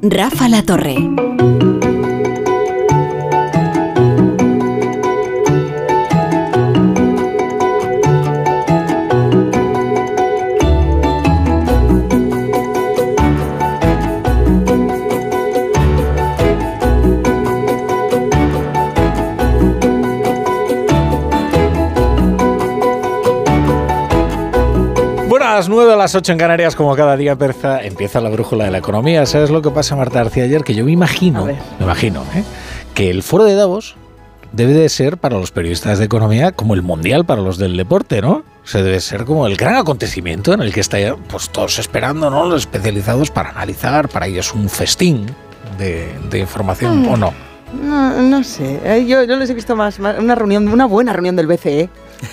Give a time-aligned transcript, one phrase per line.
[0.00, 1.57] Rafa La Torre.
[25.58, 28.70] Las 9 a las 8 en Canarias, como cada día perza, empieza la brújula de
[28.70, 29.26] la economía.
[29.26, 30.62] ¿Sabes lo que pasa, Marta García, ayer?
[30.62, 32.44] Que yo me imagino, me imagino, ¿eh?
[32.94, 33.96] que el foro de Davos
[34.52, 38.22] debe de ser para los periodistas de economía como el mundial para los del deporte,
[38.22, 38.44] ¿no?
[38.62, 42.48] Se debe ser como el gran acontecimiento en el que están pues, todos esperando, ¿no?
[42.48, 45.26] Los especializados para analizar, para ellos un festín
[45.76, 47.34] de, información, ¿o no?
[47.82, 48.78] No, no sé.
[48.84, 51.90] Eh, yo, yo les he visto más, una reunión, una buena reunión del BCE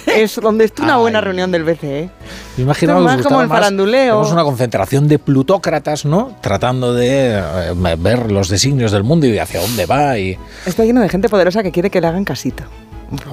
[0.07, 2.09] es donde está una buena reunión del BCE.
[2.57, 4.23] Imaginamos más como el faranduleo.
[4.23, 6.35] Es una concentración de plutócratas, ¿no?
[6.41, 10.17] Tratando de eh, ver los designios del mundo y hacia dónde va.
[10.17, 10.37] Y...
[10.65, 12.63] Está lleno de gente poderosa que quiere que le hagan casito.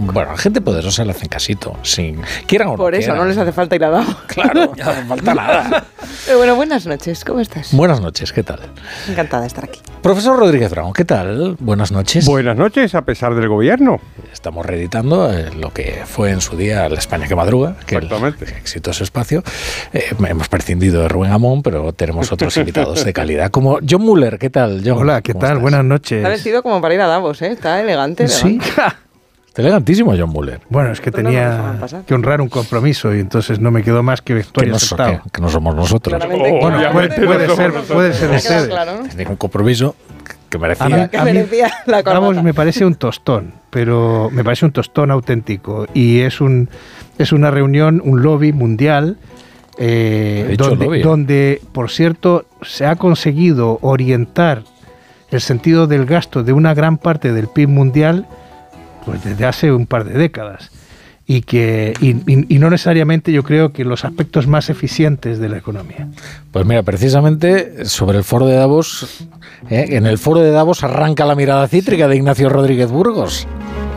[0.00, 3.52] Bueno, a gente poderosa le hacen casito, sin quieran o Por eso, no les hace
[3.52, 4.16] falta ir a dado.
[4.26, 5.84] Claro, no hace falta nada.
[6.26, 7.72] Pero bueno, buenas noches, ¿cómo estás?
[7.72, 8.60] Buenas noches, ¿qué tal?
[9.08, 9.80] Encantada de estar aquí.
[10.02, 11.56] Profesor Rodríguez Brown, ¿qué tal?
[11.60, 12.26] Buenas noches.
[12.26, 14.00] Buenas noches, a pesar del gobierno.
[14.32, 18.08] Estamos reeditando eh, lo que fue en su día la España que madruga, que el,
[18.56, 19.44] exitoso espacio.
[19.92, 24.40] Eh, hemos prescindido de Rubén Amón, pero tenemos otros invitados de calidad, como John Muller,
[24.40, 24.98] ¿qué tal, John?
[24.98, 25.58] Hola, ¿qué tal?
[25.58, 26.18] Buenas noches.
[26.18, 27.52] Está vestido como para ir a Davos, ¿eh?
[27.52, 28.26] Está elegante.
[28.26, 28.58] Sí.
[29.52, 30.62] Está elegantísimo John Muller.
[30.70, 34.32] Bueno, es que tenía que honrar un compromiso y entonces no me quedó más que
[34.32, 36.22] vestuario que no, que, no somos nosotros.
[36.26, 37.10] bueno, puede,
[37.54, 38.68] ser, puede ser ustedes.
[38.68, 39.94] Claro, Tenía un compromiso
[40.48, 41.06] que merecía.
[41.08, 46.20] que merecía la Vamos, me parece un tostón, pero me parece un tostón auténtico y
[46.20, 46.70] es un
[47.18, 49.18] es una reunión, un lobby mundial
[49.76, 54.62] eh, donde, donde, por cierto, se ha conseguido orientar
[55.30, 58.26] el sentido del gasto de una gran parte del PIB mundial
[59.04, 60.70] pues desde hace un par de décadas
[61.26, 66.08] y que y, no necesariamente yo creo que los aspectos más eficientes de la economía.
[66.50, 69.26] Pues mira, precisamente sobre el foro de Davos,
[69.70, 69.86] ¿eh?
[69.90, 73.46] en el foro de Davos arranca la mirada cítrica de Ignacio Rodríguez Burgos.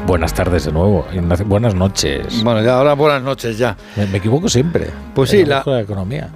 [0.05, 2.43] Buenas tardes de nuevo, Ignacio, buenas noches.
[2.43, 3.75] Bueno, ya ahora buenas noches ya.
[3.95, 4.87] Me, equivoco siempre.
[5.15, 6.29] Pues sí, la, economía.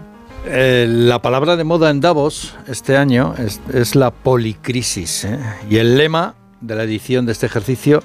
[0.48, 3.36] Eh, la palabra de moda en Davos este año
[3.72, 5.40] es, la policrisis ¿eh?
[5.70, 8.02] y el lema de la edición de este ejercicio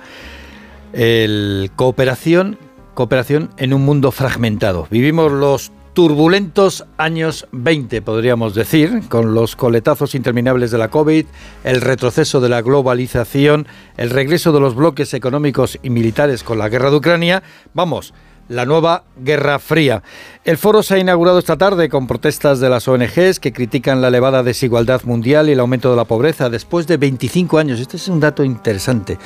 [0.94, 2.58] el cooperación,
[2.94, 4.86] cooperación en un mundo fragmentado.
[4.90, 11.26] Vivimos los turbulentos años 20, podríamos decir, con los coletazos interminables de la COVID,
[11.62, 13.66] el retroceso de la globalización,
[13.96, 17.42] el regreso de los bloques económicos y militares con la guerra de Ucrania.
[17.74, 18.12] Vamos,
[18.48, 20.02] la nueva Guerra Fría.
[20.44, 24.08] El foro se ha inaugurado esta tarde con protestas de las ONGs que critican la
[24.08, 27.80] elevada desigualdad mundial y el aumento de la pobreza después de 25 años.
[27.80, 29.18] Este es un dato interesante.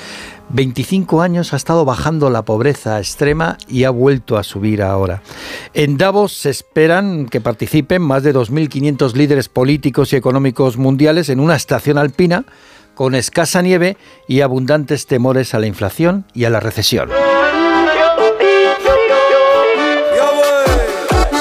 [0.50, 5.22] 25 años ha estado bajando la pobreza extrema y ha vuelto a subir ahora.
[5.74, 11.40] En Davos se esperan que participen más de 2.500 líderes políticos y económicos mundiales en
[11.40, 12.44] una estación alpina
[12.94, 13.96] con escasa nieve
[14.26, 17.10] y abundantes temores a la inflación y a la recesión.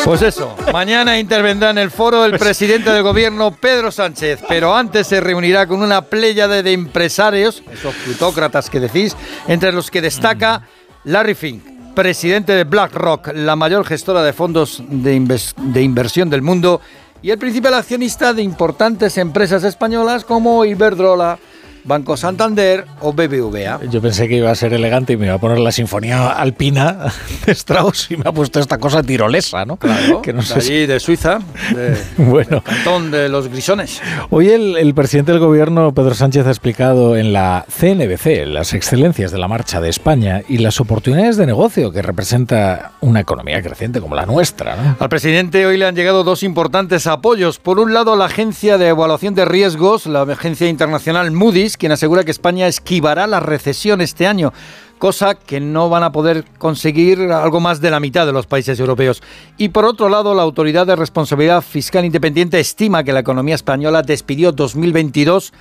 [0.07, 5.06] Pues eso, mañana intervendrá en el foro el presidente del gobierno Pedro Sánchez, pero antes
[5.06, 9.18] se reunirá con una pléyade de empresarios, esos plutócratas que decís,
[9.50, 10.62] entre los que destaca
[11.03, 16.79] Larry Fink, presidente de BlackRock, la mayor gestora de fondos de, de inversión del mundo
[17.22, 21.38] y el principal accionista de importantes empresas españolas como Iberdrola,
[21.87, 23.79] Banco Santander o BBVA.
[23.89, 27.13] Yo pensé que iba a ser elegante y me iba a poner la sinfonía alpina
[27.45, 29.77] de Strauss y me ha puesto esta cosa tirolesa, ¿no?
[29.77, 31.39] Claro, que no sé de, de Suiza,
[31.73, 32.61] de, bueno.
[32.61, 34.01] cantón de los grisones.
[34.29, 39.37] Hoy el, presidente del gobierno, Pedro Sánchez, ha explicado en la CNBC las excelencias de
[39.37, 44.13] la marcha de España y las oportunidades de negocio que representa una economía creciente como
[44.13, 44.97] la nuestra.
[44.99, 47.59] Al presidente hoy le han llegado dos importantes apoyos.
[47.59, 52.24] Por un lado, la Agencia de Evaluación de Riesgos, la agencia internacional Moody's, quien asegura
[52.24, 54.53] que España esquivará la recesión este año
[54.97, 58.79] cosa que no van a poder conseguir algo más de la mitad de los países
[58.79, 59.21] europeos.
[59.57, 64.01] Y por otro lado, la Autoridad de Responsabilidad Fiscal Independiente estima que la economía española
[64.01, 65.53] despidió 2022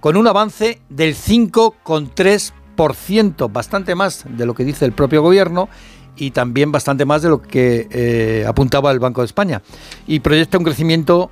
[0.00, 5.68] con un avance del 5,3%, bastante más de lo que dice el propio gobierno
[6.16, 9.62] y también bastante más de lo que eh, apuntaba el Banco de España.
[10.06, 11.30] Y proyecta un crecimiento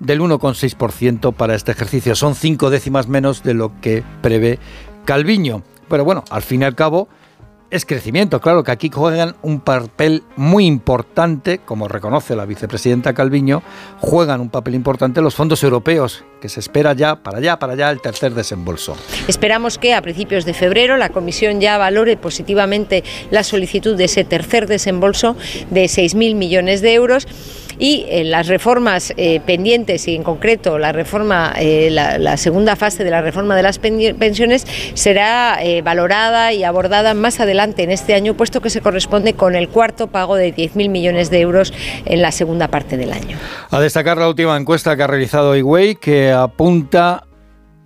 [0.00, 2.14] del 1,6% para este ejercicio.
[2.14, 4.58] Son cinco décimas menos de lo que prevé
[5.04, 5.62] Calviño.
[5.88, 7.08] Pero bueno, al fin y al cabo,
[7.70, 8.40] es crecimiento.
[8.40, 13.62] Claro que aquí juegan un papel muy importante, como reconoce la vicepresidenta Calviño,
[13.98, 17.90] juegan un papel importante los fondos europeos, que se espera ya, para allá, para allá,
[17.90, 18.96] el tercer desembolso.
[19.26, 24.24] Esperamos que a principios de febrero la Comisión ya valore positivamente la solicitud de ese
[24.24, 25.36] tercer desembolso
[25.70, 27.26] de 6.000 millones de euros
[27.78, 33.04] y eh, las reformas eh, pendientes y en concreto la reforma, eh, la, segunda fase
[33.04, 38.34] de la reforma de las pensiones será valorada y abordada más adelante en este año,
[38.34, 41.72] puesto que se corresponde con el cuarto pago de 10.000 millones de euros
[42.04, 43.36] en la segunda parte del año.
[43.70, 47.24] A destacar la última encuesta que ha realizado Iway, que apunta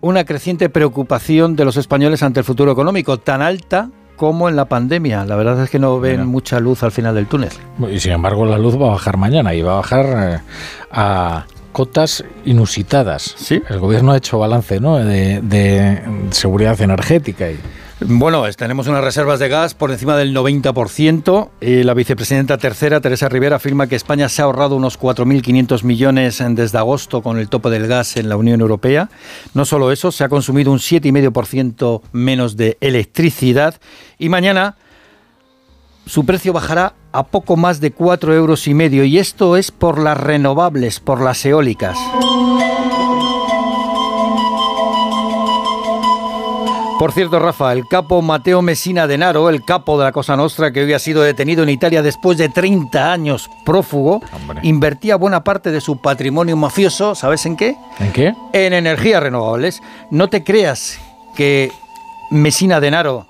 [0.01, 3.91] una creciente preocupación de los españoles ante el futuro económico, tan alta
[4.23, 5.25] como en la pandemia.
[5.25, 7.51] La verdad es que no ven mucha luz al final del túnel.
[7.91, 10.41] Y sin embargo la luz va a bajar mañana y va a bajar eh,
[10.93, 13.35] a cotas inusitadas.
[13.37, 13.61] Sí.
[13.69, 14.99] El gobierno ha hecho balance ¿no?
[14.99, 17.59] de, de seguridad energética y
[18.07, 21.51] bueno, tenemos unas reservas de gas por encima del 90%.
[21.61, 26.43] Y la vicepresidenta tercera, Teresa Rivera, afirma que España se ha ahorrado unos 4.500 millones
[26.51, 29.11] desde agosto con el tope del gas en la Unión Europea.
[29.55, 33.81] No solo eso, se ha consumido un 7,5% menos de electricidad.
[34.19, 34.77] Y mañana
[36.07, 39.05] su precio bajará a poco más de 4 euros y medio.
[39.05, 41.99] Y esto es por las renovables, por las eólicas.
[47.03, 50.85] Por cierto, Rafa, el capo Mateo Messina Denaro, el capo de la Cosa Nostra, que
[50.85, 54.23] hoy ha sido detenido en Italia después de 30 años prófugo,
[54.63, 57.75] invertía buena parte de su patrimonio mafioso, ¿sabes en qué?
[57.99, 58.35] ¿En qué?
[58.53, 59.83] En energías renovables.
[60.13, 61.01] No te creas
[61.35, 61.73] que
[62.31, 63.27] Messina Denaro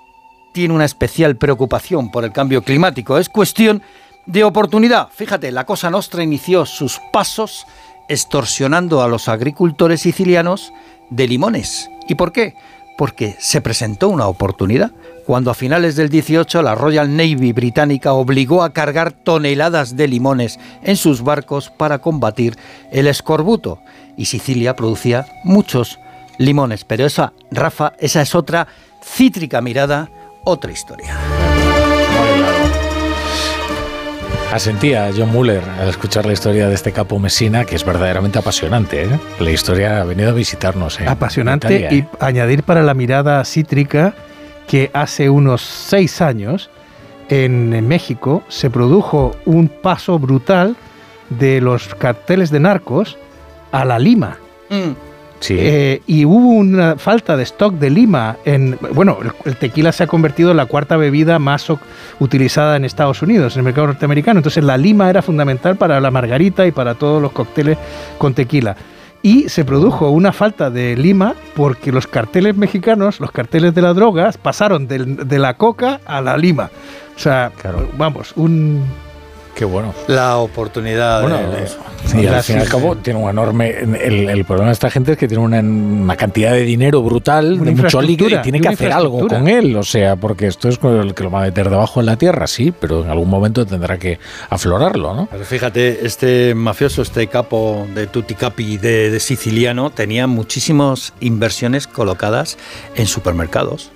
[0.52, 3.16] tiene una especial preocupación por el cambio climático.
[3.16, 3.82] Es cuestión
[4.26, 5.08] de oportunidad.
[5.14, 7.64] Fíjate, la Cosa Nostra inició sus pasos
[8.06, 10.74] extorsionando a los agricultores sicilianos
[11.08, 11.88] de limones.
[12.06, 12.54] ¿Y por qué?
[13.02, 14.92] Porque se presentó una oportunidad
[15.26, 20.60] cuando a finales del 18 la Royal Navy británica obligó a cargar toneladas de limones
[20.84, 22.56] en sus barcos para combatir
[22.92, 23.80] el escorbuto
[24.16, 25.98] y Sicilia producía muchos
[26.38, 28.68] limones, pero esa Rafa, esa es otra
[29.02, 30.08] cítrica mirada,
[30.44, 31.51] otra historia.
[34.52, 39.04] Asentía John Muller al escuchar la historia de este capo Messina, que es verdaderamente apasionante.
[39.04, 39.08] ¿eh?
[39.40, 41.00] La historia ha venido a visitarnos.
[41.00, 42.08] apasionante y ¿eh?
[42.20, 44.12] añadir para la mirada cítrica
[44.68, 46.68] que hace unos seis años
[47.30, 50.76] en México se produjo un paso brutal
[51.30, 53.16] de los carteles de narcos
[53.72, 54.36] a la lima.
[54.68, 55.11] Mm.
[55.50, 58.36] Eh, y hubo una falta de stock de lima.
[58.44, 61.66] En, bueno, el, tequila se ha convertido en la cuarta bebida más
[62.18, 64.38] utilizada en Estados Unidos, en el mercado norteamericano.
[64.38, 67.78] Entonces la lima era fundamental para la margarita y para todos los cócteles
[68.18, 68.76] con tequila.
[69.22, 73.94] Y se produjo una falta de lima porque los carteles mexicanos, los carteles de la
[73.94, 76.70] droga, pasaron de, la coca a la lima.
[77.14, 77.52] O sea,
[77.96, 78.82] vamos, un,
[79.54, 79.94] Qué bueno.
[80.08, 81.22] La oportunidad.
[81.22, 81.38] Bueno,
[82.14, 83.70] y al fin y al cabo tiene un enorme.
[83.70, 88.00] El, problema de esta gente es que tiene una, cantidad de dinero brutal, de mucho
[88.00, 89.76] líquido y tiene que hacer algo con él.
[89.76, 92.46] O sea, porque esto es el que lo va a meter debajo en la tierra,
[92.46, 94.18] sí, pero en algún momento tendrá que
[94.48, 95.28] aflorarlo, ¿no?
[95.30, 102.56] Pero fíjate, este mafioso, este capo de Tuticapi de, de siciliano, tenía muchísimas inversiones colocadas
[102.96, 103.90] en supermercados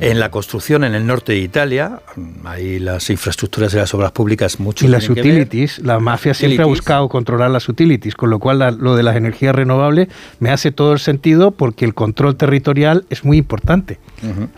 [0.00, 2.00] en la construcción en el norte deItalia,
[2.44, 4.86] hay las infraestructuras de las obras públicas mucho.
[4.86, 8.96] Y las utilities, la mafia siempre ha buscado controlar las utilities, con lo cual lo
[8.96, 10.08] de las energías renovables
[10.38, 13.98] me hace todo el sentido porque el control territorial es muy importante.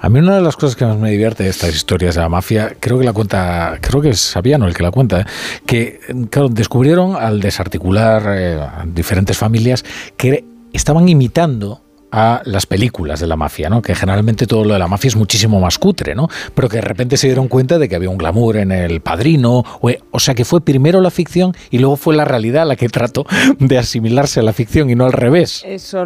[0.00, 2.28] A mí una de las cosas que más me divierte de estas historias de la
[2.28, 5.24] mafia, creo que la cuenta, creo que es Sabiano el que la cuenta, ¿eh?
[5.66, 6.00] que
[6.30, 9.84] claro, descubrieron al desarticular eh, diferentes familias
[10.16, 13.80] que estaban imitando a las películas de la mafia, ¿no?
[13.80, 16.28] Que generalmente todo lo de la mafia es muchísimo más cutre, ¿no?
[16.54, 19.64] Pero que de repente se dieron cuenta de que había un glamour en el padrino,
[19.80, 23.26] o, sea que fue primero la ficción y luego fue la realidad la que trató
[23.58, 25.62] de asimilarse a la ficción y no al revés.
[25.66, 26.04] Eso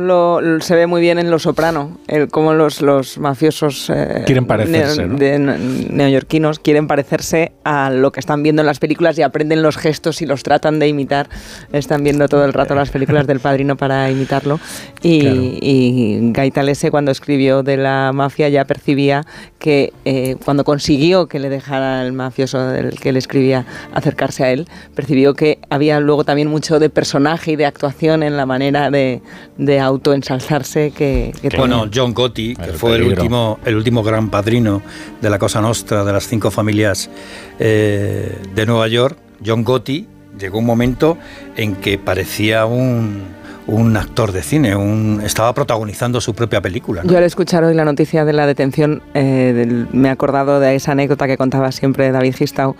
[0.61, 5.07] se ve muy bien en Los Soprano, el, cómo los, los mafiosos eh, quieren parecerse,
[5.07, 10.23] neoyorquinos quieren parecerse a lo que están viendo en las películas y aprenden los gestos
[10.23, 11.29] y los tratan de imitar.
[11.73, 14.61] Están viendo todo el rato las películas del padrino para imitarlo
[15.03, 19.25] y y Gaitalese cuando escribió de la mafia ya percibía
[19.59, 24.53] que eh, cuando consiguió que le dejara el mafioso del que le escribía acercarse a
[24.53, 28.91] él, percibió que había luego también mucho de personaje y de actuación en la manera
[28.91, 29.23] de,
[29.57, 34.83] de autoensalzarse que, que Bueno, John Gotti, que fue el último, el último gran padrino
[35.21, 37.09] de la Cosa Nostra, de las cinco familias
[37.59, 40.07] eh, de Nueva York, John Gotti,
[40.39, 41.17] llegó un momento
[41.57, 43.37] en que parecía un
[43.67, 47.03] un actor de cine, un, estaba protagonizando su propia película.
[47.05, 50.93] Yo al escuchar hoy la noticia de la detención eh, me he acordado de esa
[50.93, 52.77] anécdota que contaba siempre David Gistau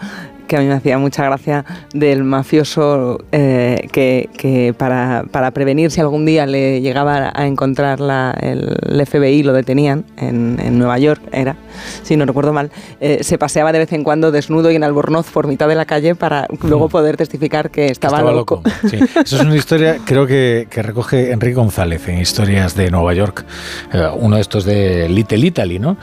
[0.47, 6.25] que a mí me hacía mucha gracia del mafioso eh, que, para, prevenir si algún
[6.25, 7.99] día le llegaba a encontrar
[8.41, 11.57] el, FBI, lo detenían en, Nueva York, era,
[12.03, 15.31] si no recuerdo mal, eh, se paseaba de vez en cuando desnudo y en albornoz
[15.31, 16.91] por mitad de la calle para luego mm.
[16.91, 18.63] poder testificar que estaba, loco.
[18.83, 23.45] Eso es una historia, creo que, recoge Enrique González en Historias de Nueva York,
[23.93, 25.97] eh, uno de estos de Little Italy, ¿no?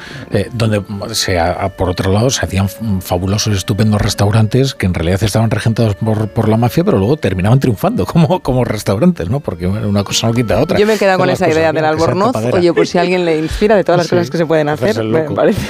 [0.53, 0.83] donde
[1.13, 1.37] se,
[1.77, 2.67] por otro lado se hacían
[3.01, 4.32] fabulosos, estupendos restaurantes
[4.77, 8.63] que en realidad estaban regentados por, por, la mafia, pero luego terminaban triunfando como, como
[8.63, 9.39] restaurantes, ¿no?
[9.39, 10.77] Porque una cosa no quita otra.
[10.77, 12.35] Yo me he quedado con esa idea del albornoz.
[12.35, 15.23] Oye, pues si alguien le inspira de todas las cosas que se pueden hacer, me
[15.31, 15.61] parece.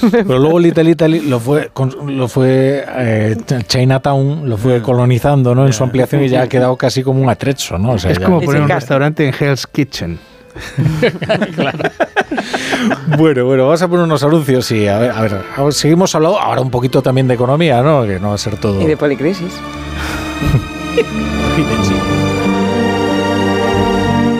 [0.10, 1.70] Pero luego Little Italy lo fue,
[2.06, 3.36] lo fue eh,
[3.66, 5.66] Chinatown, lo fue colonizando ¿no?
[5.66, 7.78] en su ampliación y ya ha quedado casi como un atrecho.
[7.78, 7.94] ¿no?
[7.94, 10.29] es como poner un restaurante en Hell's Kitchen.
[13.18, 16.60] bueno, bueno, vamos a poner unos anuncios y a ver, a ver, seguimos hablando ahora
[16.60, 18.04] un poquito también de economía, ¿no?
[18.04, 18.80] Que no va a ser todo.
[18.80, 19.52] Y de policrisis.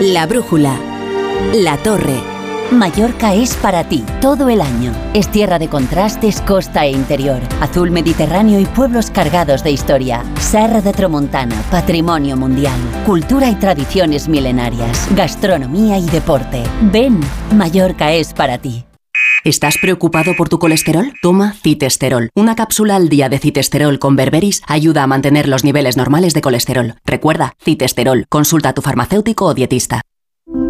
[0.00, 0.76] La brújula.
[1.52, 2.29] La torre.
[2.72, 4.92] Mallorca es para ti todo el año.
[5.12, 10.22] Es tierra de contrastes, costa e interior, azul mediterráneo y pueblos cargados de historia.
[10.38, 16.62] Serra de Tramontana, patrimonio mundial, cultura y tradiciones milenarias, gastronomía y deporte.
[16.92, 17.18] Ven,
[17.56, 18.84] Mallorca es para ti.
[19.42, 21.12] ¿Estás preocupado por tu colesterol?
[21.22, 22.28] Toma citesterol.
[22.34, 26.42] Una cápsula al día de citesterol con berberis ayuda a mantener los niveles normales de
[26.42, 26.94] colesterol.
[27.04, 28.26] Recuerda, citesterol.
[28.28, 30.02] Consulta a tu farmacéutico o dietista.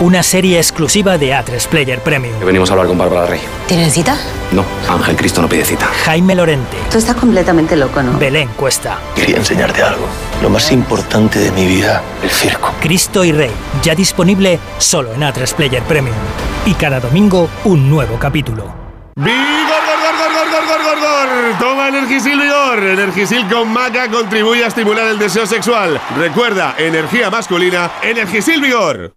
[0.00, 2.38] una serie exclusiva de A3 Player Premium.
[2.40, 3.40] venimos a hablar con Bárbara Rey.
[3.68, 4.16] ¿Tienen cita?
[4.52, 5.86] No, Ángel Cristo no pide cita.
[6.04, 6.76] Jaime Lorente.
[6.90, 8.18] Tú estás completamente loco, ¿no?
[8.18, 8.98] Belén Cuesta.
[9.14, 10.06] Quería enseñarte algo.
[10.42, 12.72] Lo más importante de mi vida, el circo.
[12.80, 13.50] Cristo y Rey,
[13.82, 16.16] ya disponible solo en A3 Player Premium.
[16.66, 18.74] Y cada domingo, un nuevo capítulo.
[19.16, 22.78] ¡Vigor, gor, gor, gor, gor, gor, Toma Energisil Vigor.
[22.82, 26.00] Energisil con maca contribuye a estimular el deseo sexual.
[26.18, 29.14] Recuerda, energía masculina, Energisil Vigor.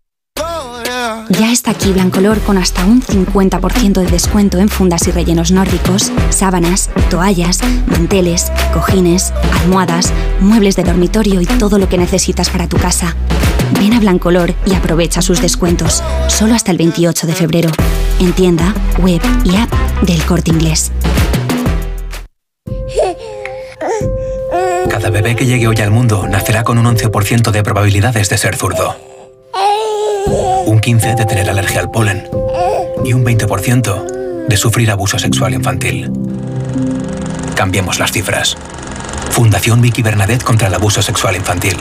[1.29, 6.11] Ya está aquí Blancolor con hasta un 50% de descuento en fundas y rellenos nórdicos,
[6.29, 10.11] sábanas, toallas, manteles, cojines, almohadas,
[10.41, 13.15] muebles de dormitorio y todo lo que necesitas para tu casa.
[13.79, 17.69] Ven a Blancolor y aprovecha sus descuentos, solo hasta el 28 de febrero,
[18.19, 19.71] en tienda, web y app
[20.01, 20.91] del corte inglés.
[24.89, 28.55] Cada bebé que llegue hoy al mundo nacerá con un 11% de probabilidades de ser
[28.55, 29.06] zurdo
[30.67, 32.27] un 15% de tener alergia al polen
[33.03, 36.11] y un 20% de sufrir abuso sexual infantil.
[37.55, 38.57] Cambiemos las cifras.
[39.31, 41.77] Fundación Vicky Bernadette contra el abuso sexual infantil.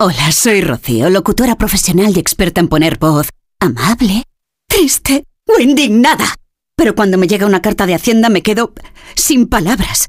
[0.00, 3.28] Hola, soy Rocío, locutora profesional y experta en poner voz
[3.60, 4.24] amable,
[4.68, 6.34] triste o indignada.
[6.76, 8.72] Pero cuando me llega una carta de Hacienda me quedo
[9.14, 10.08] sin palabras.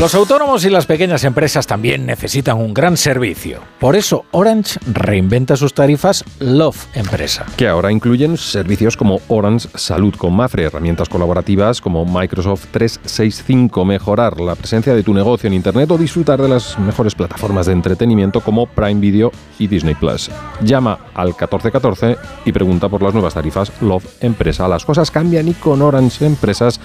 [0.00, 3.58] Los autónomos y las pequeñas empresas también necesitan un gran servicio.
[3.80, 7.44] Por eso Orange reinventa sus tarifas Love Empresa.
[7.56, 14.38] Que ahora incluyen servicios como Orange Salud con Mafre, herramientas colaborativas como Microsoft 365, mejorar
[14.38, 18.40] la presencia de tu negocio en Internet o disfrutar de las mejores plataformas de entretenimiento
[18.40, 20.30] como Prime Video y Disney Plus.
[20.62, 24.68] Llama al 1414 y pregunta por las nuevas tarifas Love Empresa.
[24.68, 26.78] Las cosas cambian y con Orange Empresas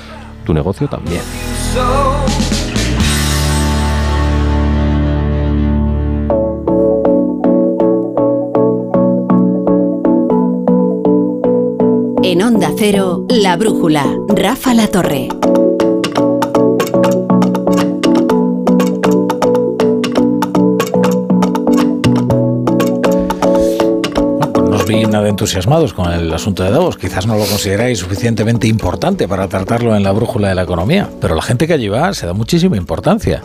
[0.43, 1.21] tu negocio también.
[12.33, 15.27] En Onda Cero, La Brújula, Rafa La Torre.
[24.67, 26.97] Nos viene entusiasmados con el asunto de Davos.
[26.97, 31.35] Quizás no lo consideráis suficientemente importante para tratarlo en la brújula de la economía, pero
[31.35, 33.43] la gente que allí va se da muchísima importancia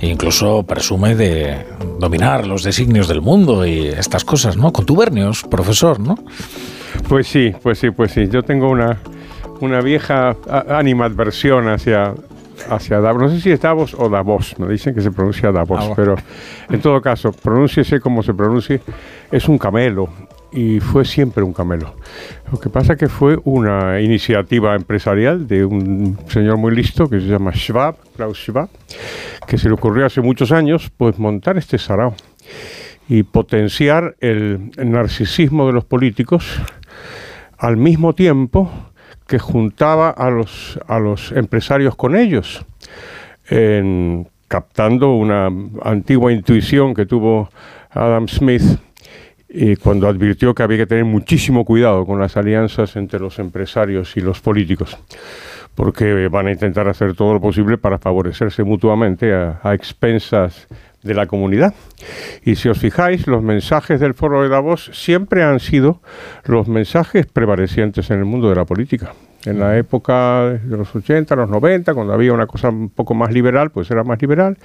[0.00, 1.64] e incluso presume de
[2.00, 4.72] dominar los designios del mundo y estas cosas, ¿no?
[4.72, 6.16] Contubernios, profesor, ¿no?
[7.08, 8.28] Pues sí, pues sí, pues sí.
[8.28, 8.98] Yo tengo una,
[9.60, 10.36] una vieja
[10.68, 12.14] animadversión hacia,
[12.68, 13.22] hacia Davos.
[13.22, 16.16] No sé si es Davos o Davos, me dicen que se pronuncia Davos, pero
[16.68, 18.80] en todo caso, pronúnciese como se pronuncie,
[19.30, 20.08] es un camelo
[20.54, 21.94] y fue siempre un camelo.
[22.50, 27.26] Lo que pasa que fue una iniciativa empresarial de un señor muy listo que se
[27.26, 28.68] llama Schwab, Klaus Schwab,
[29.46, 32.14] que se le ocurrió hace muchos años pues montar este sarao
[33.08, 36.60] y potenciar el narcisismo de los políticos
[37.64, 38.70] al mismo tiempo
[39.26, 42.62] que juntaba a los, a los empresarios con ellos,
[44.48, 45.50] captando una
[45.82, 47.48] antigua intuición que tuvo
[47.90, 48.62] Adam Smith
[49.82, 54.20] cuando advirtió que había que tener muchísimo cuidado con las alianzas entre los empresarios y
[54.20, 54.98] los políticos,
[55.74, 60.66] porque van a intentar hacer todo lo posible para favorecerse mutuamente a, a expensas
[61.04, 61.74] de la comunidad.
[62.42, 66.00] Y si os fijáis, los mensajes del foro de Davos siempre han sido
[66.44, 69.12] los mensajes prevalecientes en el mundo de la política.
[69.46, 73.32] En la época de los 80, los 90, cuando había una cosa un poco más
[73.32, 74.56] liberal, pues era más liberal.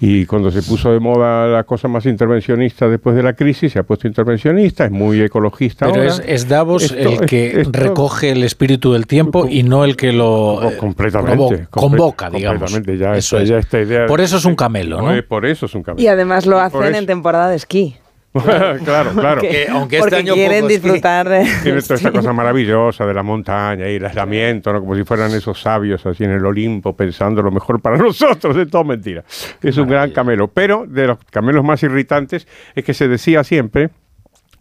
[0.00, 3.78] Y cuando se puso de moda la cosa más intervencionista después de la crisis, se
[3.78, 5.86] ha puesto intervencionista, es muy ecologista.
[5.90, 10.62] Pero Es, Davos el que recoge el espíritu del tiempo y no el que lo
[10.62, 12.72] eh, completamente, convoca, digamos.
[12.98, 15.22] Ya, eso esta idea por eso es un camelo, ¿no?
[15.24, 16.02] Por eso es un camelo.
[16.02, 17.96] Y además lo hacen en temporada de esquí.
[18.84, 19.42] claro, claro.
[19.70, 21.46] aunque este año quieren disfrutar de...
[21.62, 24.80] Tiene toda esta cosa maravillosa de la montaña y el aislamiento, ¿no?
[24.80, 28.56] como si fueran esos sabios así en el Olimpo pensando lo mejor para nosotros.
[28.56, 29.22] Es todo mentira.
[29.62, 30.48] Es un gran camelo.
[30.48, 33.90] Pero de los camelos más irritantes es que se decía siempre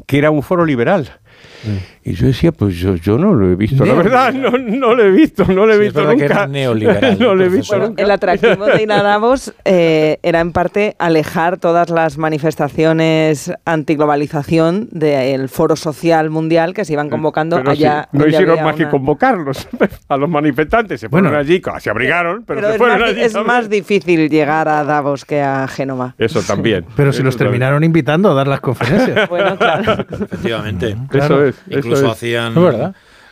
[0.05, 1.09] que era un foro liberal.
[1.63, 2.09] Mm.
[2.09, 5.03] Y yo decía, pues yo, yo no lo he visto, la verdad, no, no lo
[5.03, 6.47] he visto, no lo he visto nunca.
[6.47, 8.01] neoliberal, no lo he visto nunca.
[8.01, 15.75] El atractivo de Inadamos eh, era en parte alejar todas las manifestaciones antiglobalización del foro
[15.75, 18.09] social mundial que se iban convocando allá.
[18.11, 19.67] no hicieron más que convocarlos
[20.09, 23.21] a los manifestantes, se fueron allí, se abrigaron, pero, se es fueron más, allí.
[23.21, 26.15] Es más difícil llegar a Davos que a Génova.
[26.17, 26.85] Eso también.
[26.95, 29.29] Pero si los terminaron invitando a dar las conferencias.
[29.29, 30.05] bueno, claro.
[30.09, 30.95] Efectivamente.
[31.13, 31.52] Eso es.
[31.69, 32.53] Incluso hacían.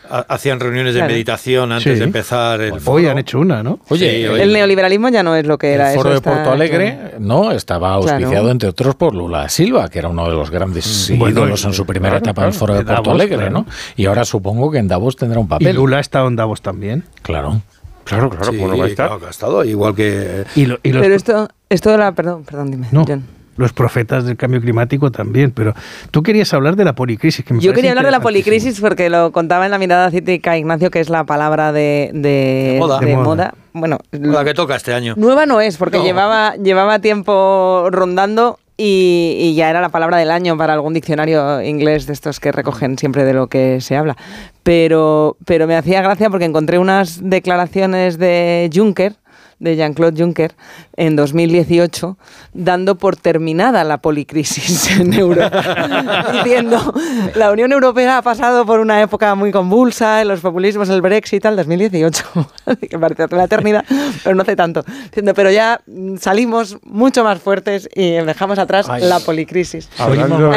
[0.10, 2.98] hacían reuniones de meditación antes de empezar el foro.
[2.98, 3.80] Hoy han hecho una, ¿no?
[3.90, 5.92] Oye, el neoliberalismo ya no es lo que era.
[5.92, 10.10] El foro de Porto Alegre, no, estaba auspiciado entre otros por Lula Silva, que era
[10.10, 11.28] uno de los grandes mm.
[11.28, 13.66] ídolos en su primera etapa del foro de Porto Alegre, ¿no?
[13.96, 15.70] Y ahora supongo que en Davos tendrá un papel.
[15.70, 17.04] ¿Y Lula ha estado en Davos también?
[17.22, 17.62] Claro.
[18.04, 19.08] Claro, claro, no va a estar?
[19.08, 20.44] Claro, ha estado, igual que...
[20.84, 22.12] Pero esto, esto de la...
[22.14, 23.24] Perdón, perdón, dime, John
[23.58, 25.74] los profetas del cambio climático también, pero
[26.12, 27.44] tú querías hablar de la policrisis.
[27.46, 30.90] Que Yo quería hablar de la policrisis porque lo contaba en la mirada cítrica Ignacio,
[30.92, 33.54] que es la palabra de, de, moda.
[33.74, 35.14] Bueno, la que toca este año.
[35.18, 40.58] Nueva no es, porque llevaba, llevaba tiempo rondando y, ya era la palabra del año
[40.58, 44.18] para algún diccionario inglés de estos que recogen siempre de lo que se habla.
[44.64, 49.16] Pero, pero me hacía gracia porque encontré unas declaraciones de Juncker
[49.62, 50.54] de Jean-Claude Juncker
[50.98, 52.18] en 2018,
[52.54, 56.94] dando por terminada la policrisis en Europa, diciendo,
[57.36, 61.46] la Unión Europea ha pasado por una época muy convulsa, en los populismos, el Brexit,
[61.46, 62.24] al 2018,
[62.90, 63.86] que parece la eternidad,
[64.24, 65.80] pero no hace tanto, diciendo, pero ya
[66.20, 69.90] salimos mucho más fuertes y dejamos atrás la policrisis.
[70.00, 70.08] Ha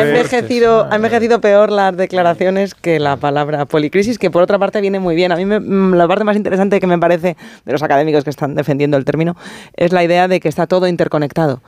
[0.00, 4.98] envejecido, ha envejecido peor las declaraciones que la palabra policrisis, que por otra parte viene
[4.98, 5.30] muy bien.
[5.30, 7.36] A mí la parte más interesante que me parece
[7.66, 9.36] de los académicos que están defendiendo el término,
[9.76, 11.62] es la idea de que está todo interconectado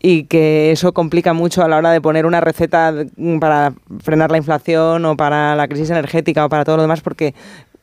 [0.00, 2.92] y que eso complica mucho a la hora de poner una receta
[3.40, 7.34] para frenar la inflación o para la crisis energética o para todo lo demás, porque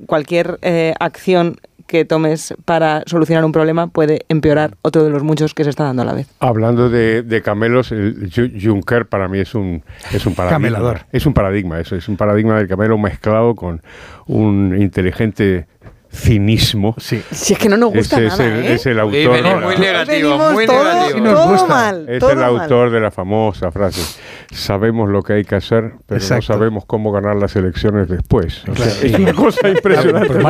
[0.06, 1.58] cualquier eh, acción
[1.88, 5.86] que tomes para solucionar un problema puede empeorar otro de los muchos que se está
[5.86, 6.28] dando a la vez.
[6.40, 8.30] Hablando de, camelos, el
[8.62, 11.06] Juncker para mí es un, es un paradigma.
[11.12, 13.82] Es un paradigma, eso es un paradigma del camelo mezclado con
[14.28, 15.66] un inteligente
[16.12, 16.96] cinismo.
[16.98, 17.22] Sí.
[17.32, 18.74] Si es que no nos gusta nada, ¿eh?
[18.74, 19.62] es el autor.
[19.62, 21.34] muy negativo, muy negativo.
[21.34, 24.02] Todo mal, es el autor de la famosa frase:
[24.52, 28.64] Sabemos lo que hay que hacer, pero no sabemos cómo ganar las elecciones después.
[29.04, 30.28] Es una cosa impresionante.
[30.28, 30.42] Pero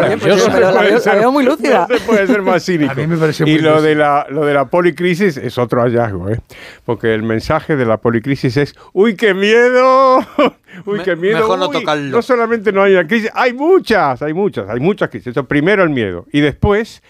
[0.71, 1.87] la, veo, muy lúcida.
[1.89, 2.91] No se puede ser más cínico.
[2.91, 6.29] A mí me pareció y lo de, la, lo de la policrisis es otro hallazgo,
[6.29, 6.39] ¿eh?
[6.85, 10.19] porque el mensaje de la policrisis es: ¡Uy, qué miedo!
[10.85, 11.39] Uy, qué miedo.
[11.39, 12.09] Mejor no tocarlo.
[12.09, 15.33] No solamente no hay una crisis, hay muchas, hay muchas, hay muchas crisis.
[15.47, 17.01] primero el miedo y después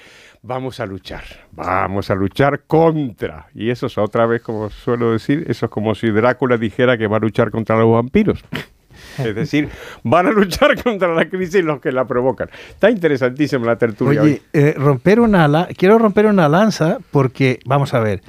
[0.42, 3.48] vamos a luchar, vamos a luchar contra.
[3.54, 7.08] Y eso es otra vez, como suelo decir, eso es como si Drácula dijera que
[7.08, 8.44] va a luchar contra los vampiros.
[9.20, 9.70] Es decir,
[10.04, 12.50] van a luchar contra la crisis los que la provocan.
[12.70, 14.22] Está interesantísima la tertulia.
[14.24, 18.22] Oye, eh, romper una quiero romper una lanza porque, vamos a ver,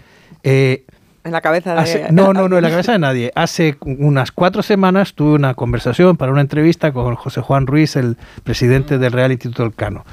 [0.42, 0.84] eh,
[1.28, 2.08] en la cabeza de...
[2.10, 3.32] no, no, no, en la cabeza de nadie.
[3.34, 8.16] Hace unas cuatro semanas tuve una conversación para una entrevista con José Juan Ruiz, el
[8.42, 10.04] presidente del Real Instituto Elcano,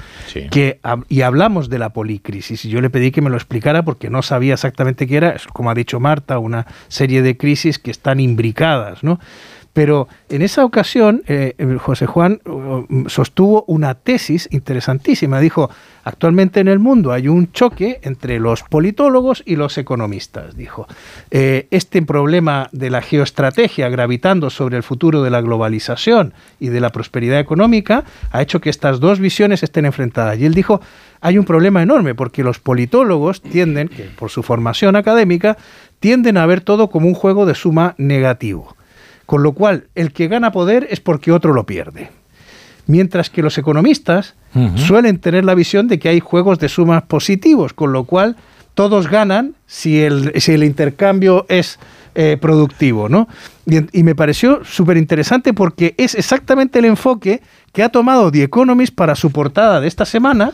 [0.50, 2.64] que, y hablamos de la policrisis.
[2.64, 5.70] Y yo le pedí que me lo explicara porque no sabía exactamente qué era, como
[5.70, 9.18] ha dicho Marta, una serie de crisis que están imbricadas, ¿no?
[9.76, 15.38] Pero en esa ocasión, eh, José Juan uh, sostuvo una tesis interesantísima.
[15.38, 15.68] Dijo,
[16.02, 20.56] actualmente en el mundo hay un choque entre los politólogos y los economistas.
[20.56, 20.86] Dijo,
[21.30, 26.80] eh, este problema de la geoestrategia gravitando sobre el futuro de la globalización y de
[26.80, 30.38] la prosperidad económica ha hecho que estas dos visiones estén enfrentadas.
[30.38, 30.80] Y él dijo,
[31.20, 35.58] hay un problema enorme porque los politólogos tienden, por su formación académica,
[36.00, 38.75] tienden a ver todo como un juego de suma negativo.
[39.26, 42.10] Con lo cual, el que gana poder es porque otro lo pierde.
[42.86, 44.34] Mientras que los economistas
[44.76, 48.36] suelen tener la visión de que hay juegos de sumas positivos, con lo cual
[48.74, 51.78] todos ganan si el, si el intercambio es
[52.14, 53.08] eh, productivo.
[53.08, 53.28] ¿no?
[53.66, 58.94] Y, me pareció súper interesante porque es exactamente el enfoque que ha tomado The Economist
[58.94, 60.52] para su portada de esta semana.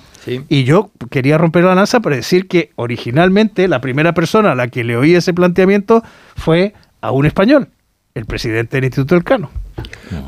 [0.48, 4.68] Y yo quería romper la lanza para decir que originalmente la primera persona a la
[4.68, 6.02] que le oí ese planteamiento
[6.34, 7.68] fue a un español
[8.14, 9.50] el presidente del Instituto del Cano.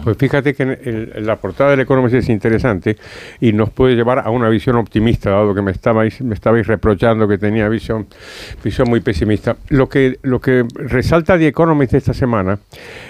[0.03, 2.97] Pues fíjate que la portada del Economist es interesante
[3.40, 7.29] y nos puede llevar a una visión optimista, dado que me estabais, me estabais reprochando
[7.29, 8.07] que tenía visión,
[8.62, 9.57] visión muy pesimista.
[9.68, 12.59] Lo que, lo que resalta The Economist esta semana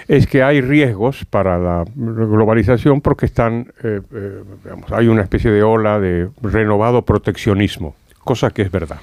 [0.07, 4.43] es que hay riesgos para la globalización porque están, eh, eh,
[4.91, 8.99] hay una especie de ola de renovado proteccionismo, cosa que es verdad.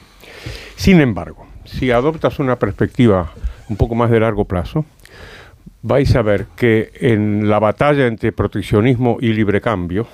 [0.77, 3.33] Sin embargo, si adoptas una perspectiva
[3.69, 4.85] un poco más de largo plazo,
[5.83, 10.07] vais a ver que en la batalla entre proteccionismo y libre cambio,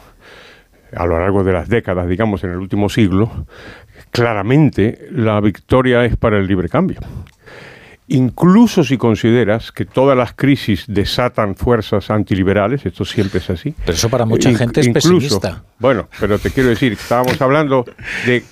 [0.94, 3.46] a lo largo de las décadas, digamos en el último siglo,
[4.11, 6.98] claramente la victoria es para el libre cambio.
[8.11, 13.74] Incluso si consideras que todas las crisis desatan fuerzas antiliberales, esto siempre es así.
[13.85, 15.62] Pero eso para mucha gente es pesimista.
[15.78, 17.85] Bueno, pero te quiero decir, estábamos hablando
[18.24, 18.42] de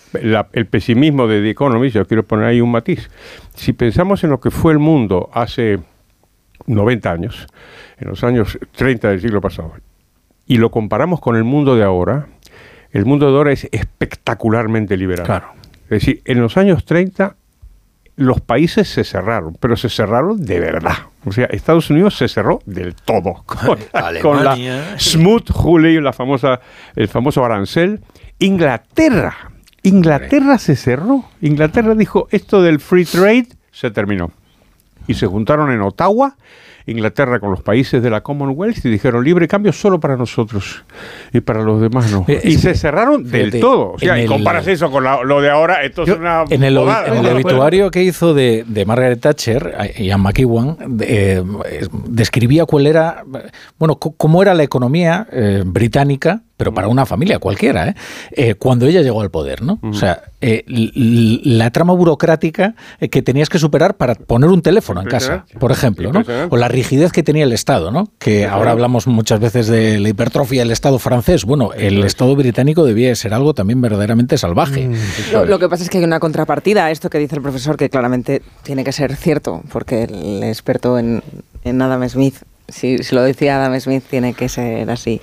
[0.53, 3.09] el pesimismo de The Economist, yo quiero poner ahí un matiz.
[3.55, 5.79] Si pensamos en lo que fue el mundo hace
[6.67, 7.47] 90 años,
[7.99, 9.73] en los años 30 del siglo pasado,
[10.47, 12.29] y lo comparamos con el mundo de ahora,
[12.93, 15.27] el mundo de ahora es espectacularmente liberal.
[15.27, 15.49] Claro.
[15.85, 17.37] Es decir, en los años 30
[18.17, 20.97] los países se cerraron, pero se cerraron de verdad.
[21.25, 24.57] O sea, Estados Unidos se cerró del todo con, la
[24.99, 26.61] Smooth Huli, la famosa,
[26.95, 28.01] el famoso arancel.
[28.39, 31.25] Inglaterra, Inglaterra se cerró.
[31.43, 34.33] Inglaterra dijo esto del free trade se terminó
[35.07, 36.37] y se juntaron en Ottawa,
[36.87, 40.85] Inglaterra con los países de la Commonwealth y dijeron libre cambio solo para nosotros
[41.33, 42.25] y para los demás no.
[42.29, 43.93] Eh, y se cerraron del todo.
[43.93, 46.45] O sea, y comparas eso con lo de ahora, esto es una.
[46.49, 51.43] En el, obituario que hizo de, Margaret Thatcher, Ian McEwan, eh,
[52.07, 53.25] describía cuál era,
[53.79, 57.95] bueno, cómo era la economía eh, británica pero para una familia cualquiera, ¿eh?
[58.33, 58.55] ¿eh?
[58.55, 59.79] cuando ella llegó al poder, ¿no?
[59.83, 65.03] O sea, eh, la trama burocrática eh, que tenías que superar para poner un teléfono
[65.03, 66.25] en casa, por ejemplo, ¿no?
[66.49, 68.09] O la rigidez que tenía el Estado, ¿no?
[68.19, 71.45] Que ahora hablamos muchas veces de la hipertrofia del Estado francés.
[71.45, 74.89] Bueno, el Estado británico debía ser algo también verdaderamente salvaje.
[74.89, 75.49] Mm.
[75.49, 77.91] Lo, que pasa es que hay una contrapartida a esto que dice el profesor, que
[77.91, 81.23] claramente tiene que ser cierto, porque el experto en,
[81.65, 82.37] en Adam Smith
[82.69, 85.21] si, lo decía Adam Smith, tiene que ser así.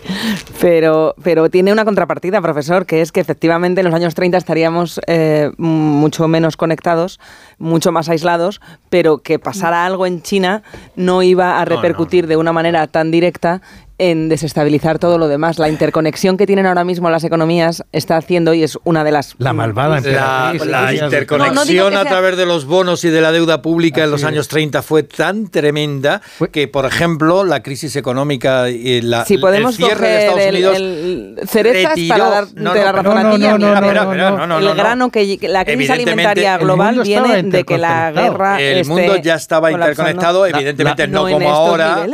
[0.61, 4.99] Pero, pero tiene una contrapartida, profesor, que es que efectivamente en los años 30 estaríamos
[5.07, 7.19] eh, mucho menos conectados,
[7.57, 10.63] mucho más aislados, pero que pasara algo en China
[10.95, 13.61] no iba a repercutir de una manera tan directa
[14.09, 15.59] en desestabilizar todo lo demás.
[15.59, 19.35] La interconexión que tienen ahora mismo las economías está haciendo y es una de las...
[19.37, 24.03] La malvada La, la interconexión a través de los bonos y de la deuda pública
[24.03, 29.23] en los años 30 fue tan tremenda que, por ejemplo, la crisis económica y la,
[29.23, 30.77] si podemos el cierre de Estados Unidos...
[30.77, 36.57] El, cerezas para dar no, la razón a ti, El grano que la crisis alimentaria
[36.57, 42.05] global viene de que la guerra El mundo ya estaba interconectado, evidentemente no, como ahora,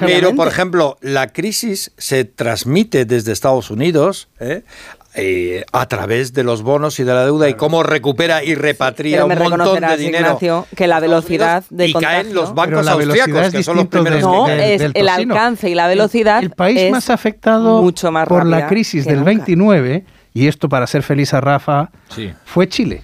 [0.00, 4.62] pero, por ejemplo, la crisis se transmite desde Estados Unidos ¿eh?
[5.14, 9.26] Eh, a través de los bonos y de la deuda y cómo recupera y repatria
[9.26, 10.66] un montón de dinero.
[10.74, 14.80] que la velocidad de y caen los bancos austriacos, que son los primeros no, es
[14.94, 16.42] el alcance y la velocidad.
[16.42, 21.02] El, país más afectado mucho más por la crisis del 29, y esto para ser
[21.02, 21.90] feliz a Rafa,
[22.46, 23.02] fue Chile.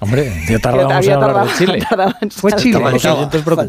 [0.00, 1.78] Hombre, ya tardábamos en hablar de Chile.
[2.30, 2.80] Fue Chile.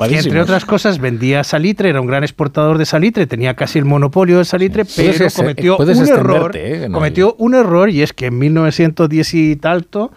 [0.10, 3.86] Que entre otras cosas vendía salitre, era un gran exportador de salitre, tenía casi el
[3.86, 6.52] monopolio de salitre, pero cometió un error.
[6.56, 6.88] ¿eh?
[6.92, 10.12] cometió un error y es que en 1910 y tanto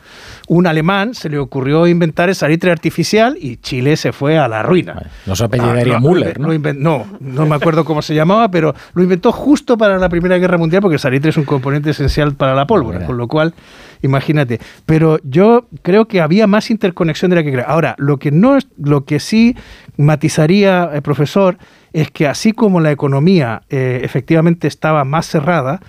[0.48, 4.62] un alemán se le ocurrió inventar el salitre artificial y Chile se fue a la
[4.62, 5.10] ruina.
[5.26, 6.48] No se apellidaría ah, Müller, ¿no?
[6.74, 7.06] ¿no?
[7.20, 10.80] no, me acuerdo cómo se llamaba, pero lo inventó justo para la Primera Guerra Mundial
[10.80, 13.52] porque el salitre es un componente esencial para la pólvora, con lo cual
[14.02, 14.60] imagínate.
[14.86, 17.64] Pero yo creo que había más interconexión de la que creo.
[17.66, 19.56] Ahora, lo que no es, lo que sí
[19.96, 21.58] matizaría el profesor
[21.92, 25.80] es que así como la economía eh, efectivamente estaba más cerrada,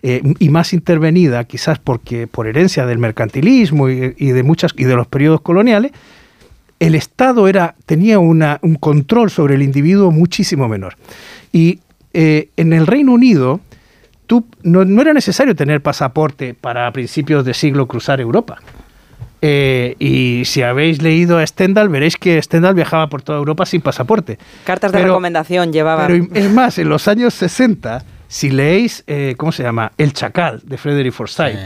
[0.00, 4.94] eh, y más intervenida, quizás porque por herencia del mercantilismo y, de muchas y de
[4.94, 5.90] los periodos coloniales,
[6.78, 10.94] el Estado era, tenía una, un control sobre el individuo muchísimo menor.
[11.52, 11.80] Y
[12.12, 13.60] eh, en el Reino Unido,
[14.28, 18.58] tú, no, era necesario tener pasaporte para principios de siglo cruzar Europa.
[19.40, 23.80] Eh, y si habéis leído a Stendhal, veréis que Stendhal viajaba por toda Europa sin
[23.80, 24.38] pasaporte.
[24.64, 26.06] Cartas de recomendación llevaba.
[26.06, 29.92] Pero es más, en los años 60 si leéis, eh, ¿cómo se llama?
[29.96, 31.56] El Chacal, de Frederick Forsyth,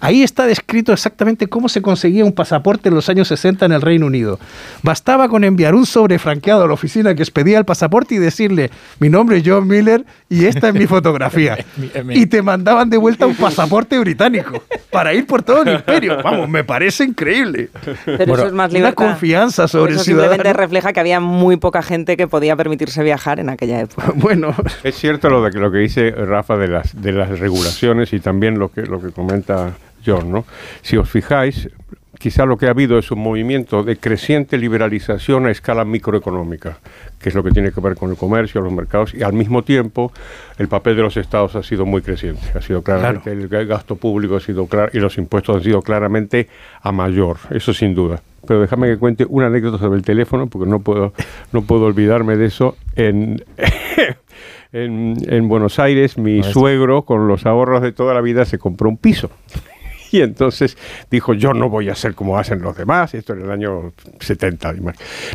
[0.00, 3.80] ahí está descrito exactamente cómo se conseguía un pasaporte en los años 60 en el
[3.80, 4.38] Reino Unido.
[4.82, 8.70] Bastaba con enviar un sobre franqueado a la oficina que expedía el pasaporte y decirle,
[8.98, 11.58] mi nombre es John Miller y esta es mi fotografía.
[12.10, 16.18] y te mandaban de vuelta un pasaporte británico para ir por todo el imperio.
[16.22, 17.70] Vamos, me parece increíble.
[18.04, 20.32] Pero eso es más Una confianza sobre eso el ciudadano.
[20.34, 24.12] simplemente refleja que había muy poca gente que podía permitirse viajar en aquella época.
[24.14, 24.54] bueno.
[24.82, 28.58] Es cierto lo, de, lo que dice Rafa de las, de las regulaciones y también
[28.58, 30.44] lo que, lo que comenta John, ¿no?
[30.82, 31.68] Si os fijáis,
[32.18, 36.78] quizá lo que ha habido es un movimiento de creciente liberalización a escala microeconómica,
[37.18, 39.62] que es lo que tiene que ver con el comercio, los mercados, y al mismo
[39.62, 40.12] tiempo
[40.58, 42.42] el papel de los estados ha sido muy creciente.
[42.54, 46.48] Ha sido claramente, el gasto público ha sido claro, y los impuestos han sido claramente
[46.80, 48.22] a mayor, eso sin duda.
[48.46, 51.12] Pero déjame que cuente una anécdota sobre el teléfono, porque no puedo,
[51.52, 52.76] no puedo olvidarme de eso.
[52.96, 53.44] En,
[54.72, 58.96] en, Buenos Aires, mi suegro, con los ahorros de toda la vida, se compró un
[58.96, 59.30] piso.
[60.14, 60.76] Y entonces
[61.10, 64.74] dijo, yo no voy a ser como hacen los demás, esto en el año 70,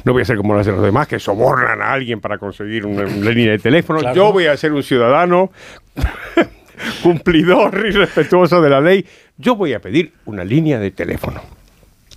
[0.04, 3.06] no voy a ser como hacen los demás, que sobornan a alguien para conseguir una,
[3.06, 5.50] línea de teléfono, yo voy a ser un ciudadano
[7.02, 9.04] cumplidor y respetuoso de la ley,
[9.39, 11.41] yo voy a pedir una línea de teléfono.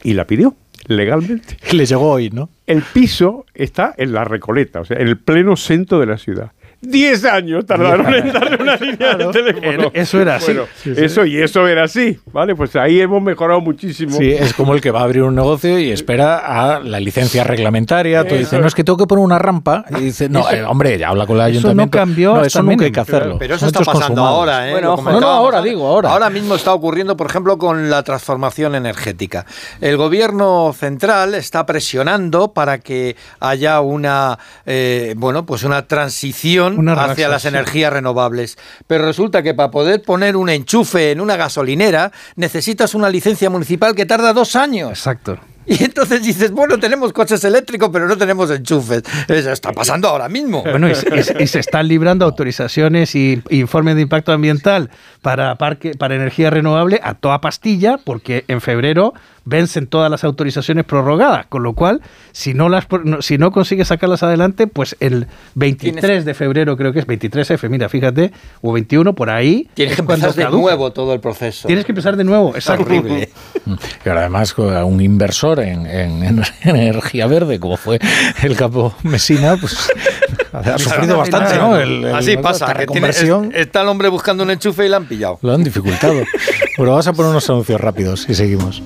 [0.03, 0.55] Y la pidió
[0.87, 1.57] legalmente.
[1.73, 2.51] Le llegó hoy, ¿no?
[2.67, 6.53] El piso está en la Recoleta, o sea, en el pleno centro de la ciudad.
[6.83, 9.91] 10 años tardaron en darle una línea de teléfono.
[9.93, 10.57] Eso era así.
[10.85, 12.55] Eso y eso era así, ¿vale?
[12.55, 14.17] Pues ahí hemos mejorado muchísimo.
[14.17, 17.45] Sí, es como el que va a abrir un negocio y espera a la licencia
[17.45, 18.27] reglamentaria.
[18.27, 19.85] Tú dices, no, es que tengo que poner una rampa.
[19.91, 21.83] Y dice, no, eh, hombre, ya habla con el ayuntamiento.
[21.83, 22.35] Eso no cambió.
[22.35, 23.37] No, eso nunca hay que hacerlo.
[23.39, 24.73] Pero eso está pasando ahora, ¿eh?
[24.73, 26.11] Bueno, no, no, ahora digo, ahora.
[26.11, 29.45] Ahora mismo está ocurriendo, por ejemplo, con la transformación energética.
[29.81, 37.29] El gobierno central está presionando para que haya una, eh, bueno, pues una transición hacia
[37.29, 38.59] las energías renovables.
[38.87, 43.95] Pero resulta que para poder poner un enchufe en una gasolinera necesitas una licencia municipal
[43.95, 44.91] que tarda dos años.
[44.91, 45.39] Exacto.
[45.71, 49.05] Y entonces dices, bueno, tenemos coches eléctricos, pero no tenemos enchufes.
[49.29, 50.63] Eso está pasando ahora mismo.
[50.63, 54.91] Bueno, y, se están librando autorizaciones y informes de impacto ambiental
[55.23, 60.85] para, parque, para energía renovable a toda pastilla, porque en febrero vencen todas las autorizaciones
[60.85, 62.01] prorrogadas, con lo cual,
[62.33, 62.87] si no las
[63.21, 67.89] si no consigues sacarlas adelante, pues el 23 de febrero, creo que es 23F, mira,
[67.89, 69.69] fíjate, o 21 por ahí.
[69.75, 71.67] Tienes que empezar de nuevo todo el proceso.
[71.67, 73.31] Tienes que empezar de nuevo, es horrible.
[74.05, 75.87] y además un inversor en,
[76.63, 77.99] energía verde, como fue
[78.43, 79.91] el capo Mesina, pues
[80.53, 82.17] ha sufrido bastante, ¿no?
[82.17, 85.39] Así pasa, que está el hombre buscando un enchufe y la han pillado.
[85.43, 86.15] Lo han dificultado.
[86.77, 88.83] bueno, vamos a poner unos anuncios rápidos y seguimos.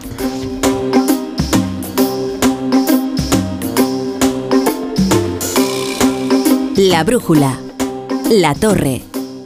[6.85, 7.59] La brújula.
[8.31, 9.01] La torre.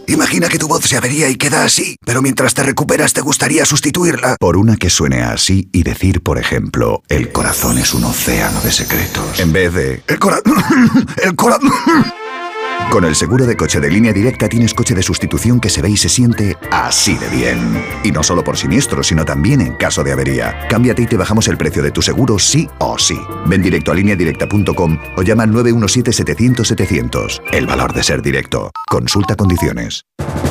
[0.08, 3.64] Imagina que tu voz se avería y queda así, pero mientras te recuperas te gustaría
[3.64, 8.60] sustituirla por una que suene así y decir, por ejemplo, el corazón es un océano
[8.62, 9.38] de secretos.
[9.38, 10.56] En vez de el corazón...
[11.22, 11.70] el corazón...
[12.90, 15.90] Con el seguro de coche de línea directa tienes coche de sustitución que se ve
[15.90, 17.82] y se siente así de bien.
[18.02, 20.66] Y no solo por siniestro, sino también en caso de avería.
[20.68, 23.20] Cámbiate y te bajamos el precio de tu seguro sí o sí.
[23.46, 27.42] Ven directo a lineadirecta.com o llama al 917-700-700.
[27.52, 28.70] El valor de ser directo.
[28.88, 30.04] Consulta condiciones.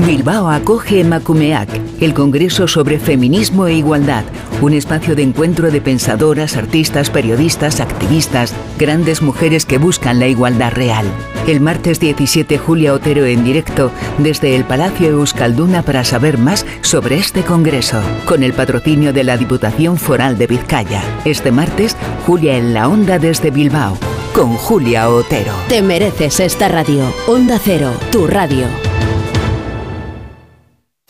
[0.05, 4.23] Bilbao acoge Macumeac, el Congreso sobre Feminismo e Igualdad,
[4.61, 10.71] un espacio de encuentro de pensadoras, artistas, periodistas, activistas, grandes mujeres que buscan la igualdad
[10.71, 11.05] real.
[11.47, 17.17] El martes 17 Julia Otero en directo desde el Palacio Euskalduna para saber más sobre
[17.17, 21.01] este congreso, con el patrocinio de la Diputación Foral de Vizcaya.
[21.25, 23.97] Este martes, Julia en la Onda desde Bilbao,
[24.33, 25.53] con Julia Otero.
[25.67, 27.03] Te mereces esta radio.
[27.27, 28.86] Onda Cero, tu radio.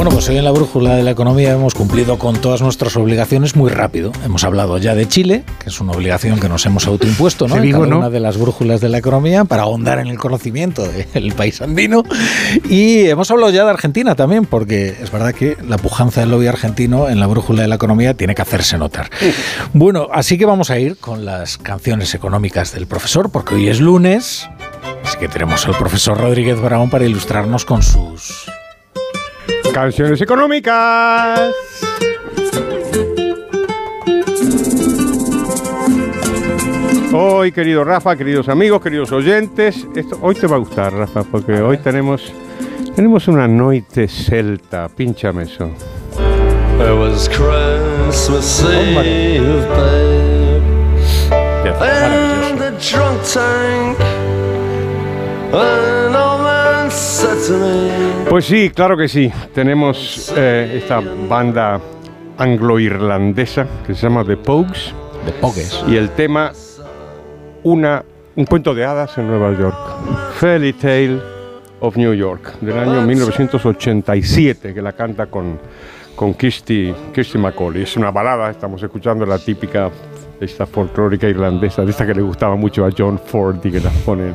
[0.00, 3.54] Bueno, pues hoy en la brújula de la economía hemos cumplido con todas nuestras obligaciones
[3.54, 4.12] muy rápido.
[4.24, 7.58] Hemos hablado ya de Chile, que es una obligación que nos hemos autoimpuesto, ¿no?
[7.58, 11.34] En cada una de las brújulas de la economía para ahondar en el conocimiento del
[11.34, 12.02] país andino.
[12.70, 16.46] Y hemos hablado ya de Argentina también, porque es verdad que la pujanza del lobby
[16.46, 19.10] argentino en la brújula de la economía tiene que hacerse notar.
[19.74, 23.80] Bueno, así que vamos a ir con las canciones económicas del profesor, porque hoy es
[23.80, 24.48] lunes.
[25.04, 28.46] Así que tenemos al profesor Rodríguez Brown para ilustrarnos con sus
[29.72, 31.54] Canciones económicas.
[37.12, 41.60] Hoy, querido Rafa, queridos amigos, queridos oyentes, esto, hoy te va a gustar, Rafa, porque
[41.60, 42.32] hoy tenemos,
[42.94, 44.88] tenemos una noche celta.
[44.88, 45.70] Pínchame eso.
[58.40, 59.30] Pues sí, claro que sí.
[59.52, 61.78] Tenemos eh, esta banda
[62.38, 64.94] anglo-irlandesa que se llama The Pogues.
[65.26, 65.84] The Pogues.
[65.86, 66.50] Y el tema,
[67.64, 68.02] una,
[68.36, 69.76] un cuento de hadas en Nueva York.
[70.36, 71.20] Fairy Tale
[71.80, 75.60] of New York, del año 1987, que la canta con,
[76.16, 77.82] con Kirsty, Kirsty McCauley.
[77.82, 79.90] Es una balada, estamos escuchando la típica,
[80.40, 83.90] esta folclórica irlandesa, de esta que le gustaba mucho a John Ford y que la
[84.06, 84.34] ponen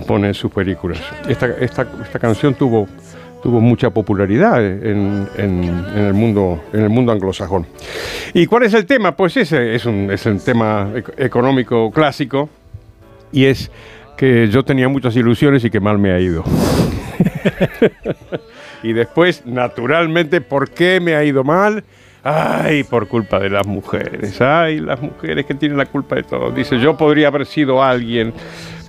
[0.00, 0.98] pone en sus películas.
[1.28, 2.88] Esta, esta, esta canción tuvo,
[3.44, 7.66] tuvo mucha popularidad en, en, el mundo, en el mundo anglosajón.
[8.32, 9.14] ¿Y cuál es el tema?
[9.14, 12.48] Pues ese es un, es un tema económico clásico
[13.32, 13.70] y es
[14.16, 16.42] que yo tenía muchas ilusiones y que mal me ha ido.
[18.82, 21.84] y después, naturalmente, ¿por qué me ha ido mal?
[22.22, 24.40] Ay, por culpa de las mujeres.
[24.40, 26.50] Ay, las mujeres que tienen la culpa de todo.
[26.50, 28.32] Dice, yo podría haber sido alguien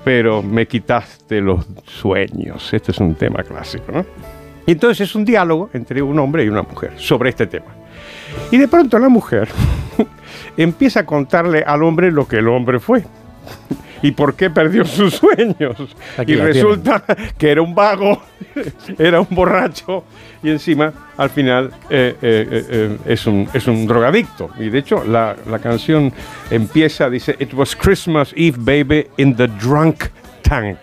[0.06, 2.72] pero me quitaste los sueños.
[2.72, 4.06] Este es un tema clásico, ¿no?
[4.66, 7.68] Y entonces es un diálogo entre un hombre y una mujer sobre este tema.
[8.52, 9.48] Y de pronto la mujer
[10.58, 13.04] empieza a contarle al hombre lo que el hombre fue
[14.02, 15.76] y por qué perdió sus sueños.
[16.26, 17.04] y resulta
[17.38, 18.22] que era un vago,
[19.00, 20.04] era un borracho
[20.44, 24.52] y encima al final eh, eh, eh, es, un, es un drogadicto.
[24.60, 26.14] Y de hecho la, la canción
[26.52, 30.06] empieza, dice, It was Christmas Eve, baby, in the drunk
[30.44, 30.78] tank.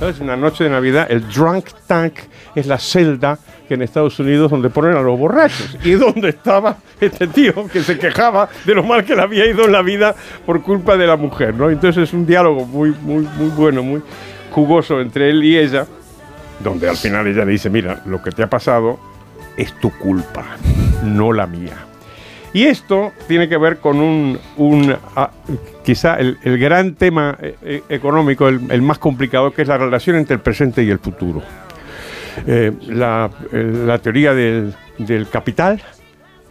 [0.00, 2.14] Es una noche de Navidad, el drunk tank
[2.54, 5.76] es la celda que en Estados Unidos donde ponen a los borrachos.
[5.84, 9.64] Y donde estaba este tío que se quejaba de lo mal que le había ido
[9.64, 10.14] en la vida
[10.46, 11.70] por culpa de la mujer, ¿no?
[11.70, 14.02] Entonces es un diálogo muy, muy, muy bueno, muy
[14.50, 15.86] jugoso entre él y ella,
[16.60, 18.98] donde al final ella le dice, mira, lo que te ha pasado
[19.56, 20.44] es tu culpa,
[21.04, 21.76] no la mía.
[22.52, 25.30] Y esto tiene que ver con un, un ah,
[25.84, 30.16] quizá el, gran tema eh, eh, económico, el, el, más complicado, que es la relación
[30.16, 31.42] entre el presente y el futuro.
[32.46, 35.82] Eh, la, la, teoría del, del capital,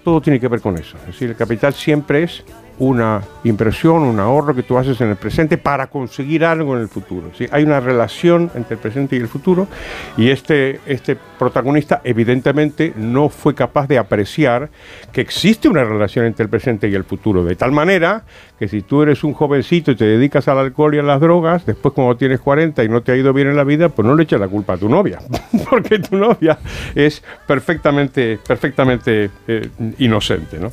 [0.03, 0.97] todo tiene que ver con eso.
[1.01, 2.43] Es decir, el capital siempre es
[2.79, 6.87] una inversión, un ahorro que tú haces en el presente para conseguir algo en el
[6.87, 7.31] futuro.
[7.37, 7.47] ¿sí?
[7.51, 9.67] Hay una relación entre el presente y el futuro
[10.15, 14.69] y este, este protagonista evidentemente no fue capaz de apreciar
[15.11, 18.23] que existe una relación entre el presente y el futuro, de tal manera
[18.59, 21.65] que si tú eres un jovencito y te dedicas al alcohol y a las drogas,
[21.65, 24.15] después cuando tienes 40 y no te ha ido bien en la vida, pues no
[24.15, 25.19] le eches la culpa a tu novia,
[25.69, 26.57] porque tu novia
[26.95, 30.71] es perfectamente, perfectamente eh, inocente, ¿no?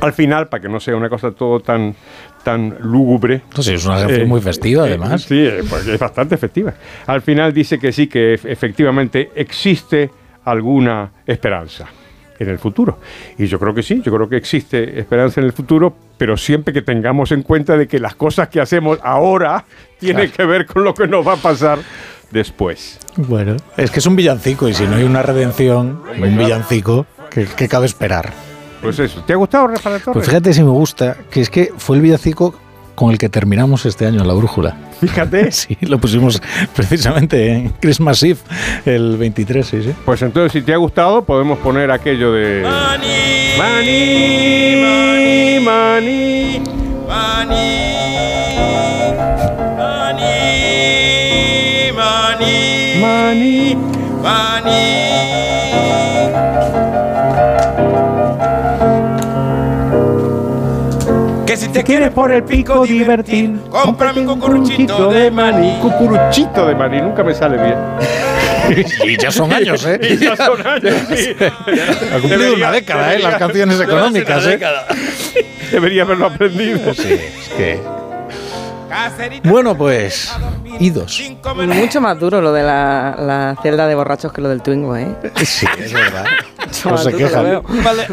[0.00, 1.94] Al final, para que no sea una cosa todo tan,
[2.42, 3.42] tan lúgubre.
[3.54, 5.22] Pues sí, es una canción muy festiva, eh, además.
[5.22, 6.74] sí, eh, pues es bastante efectiva.
[7.06, 10.10] Al final dice que sí, que efectivamente existe
[10.44, 11.88] alguna esperanza.
[12.36, 12.98] en el futuro.
[13.38, 16.74] Y yo creo que sí, yo creo que existe esperanza en el futuro, pero siempre
[16.74, 19.64] que tengamos en cuenta de que las cosas que hacemos ahora
[20.00, 21.78] tienen que ver con lo que nos va a pasar
[22.34, 22.98] después.
[23.16, 27.68] Bueno, es que es un villancico y si no hay una redención, un villancico, ¿qué,
[27.68, 28.32] cabe esperar?
[28.84, 31.96] Pues eso, ¿te ha gustado Rafa Pues fíjate si me gusta, que es que fue
[31.96, 32.54] el villancico
[32.94, 34.76] con el que terminamos este año en la brújula.
[35.00, 35.50] Fíjate.
[35.54, 36.42] Sí, lo pusimos
[36.74, 38.38] precisamente en Christmas Eve,
[38.84, 39.94] el 23, sí, sí.
[40.04, 42.62] Pues entonces, si te ha gustado, podemos poner aquello de...
[42.62, 46.60] Money, money, money, money,
[51.90, 53.74] money, money,
[54.64, 55.43] Que
[61.64, 65.78] si te quieres por el pico divertir, cómprame un cucuruchito de maní.
[65.80, 67.78] Cucuruchito de maní, nunca me sale bien.
[69.04, 69.98] y ya son años, ¿eh?
[70.10, 71.34] Y ya son años, sí.
[72.14, 73.18] Ha cumplido una década, ¿eh?
[73.18, 74.60] Las canciones económicas, ¿eh?
[75.72, 76.92] Debería haberlo aprendido.
[76.92, 78.03] Sí, es que...
[79.44, 80.32] Bueno, pues,
[80.80, 81.22] idos.
[81.66, 85.08] Mucho más duro lo de la, la celda de borrachos que lo del Twingo, ¿eh?
[85.44, 86.24] Sí, es verdad.
[86.84, 87.62] No se quejan.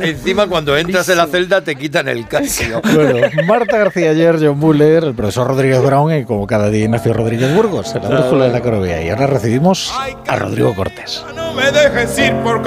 [0.01, 2.82] Encima, cuando entras en la celda, te quitan el casco.
[2.93, 7.13] Bueno, Marta García ayer, John Buller, el profesor Rodríguez Brown y como cada día Ignacio
[7.13, 9.01] Rodríguez Burgos, en la brújula de la Corobía.
[9.01, 9.93] Y ahora recibimos
[10.27, 11.23] a Rodrigo Cortés.
[11.36, 12.59] No me dejes ir porque